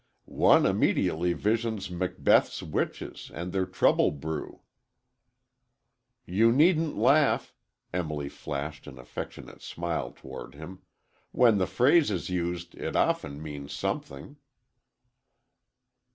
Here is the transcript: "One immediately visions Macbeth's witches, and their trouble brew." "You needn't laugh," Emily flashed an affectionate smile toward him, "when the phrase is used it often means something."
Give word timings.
"One 0.25 0.65
immediately 0.65 1.33
visions 1.33 1.91
Macbeth's 1.91 2.63
witches, 2.63 3.29
and 3.35 3.51
their 3.53 3.67
trouble 3.67 4.09
brew." 4.09 4.61
"You 6.25 6.51
needn't 6.51 6.97
laugh," 6.97 7.53
Emily 7.93 8.27
flashed 8.27 8.87
an 8.87 8.97
affectionate 8.97 9.61
smile 9.61 10.09
toward 10.11 10.55
him, 10.55 10.81
"when 11.31 11.59
the 11.59 11.67
phrase 11.67 12.09
is 12.09 12.31
used 12.31 12.73
it 12.73 12.95
often 12.95 13.43
means 13.43 13.73
something." 13.73 14.37